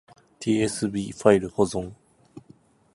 [0.39, 1.93] tsv ファイル保存